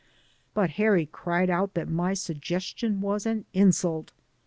But 0.55 0.71
Harry 0.81 1.05
cried 1.05 1.47
out 1.51 1.75
that 1.75 1.87
my 1.87 2.15
suggestion 2.15 3.01
was 3.01 3.27
an 3.27 3.45
insult. 3.53 4.11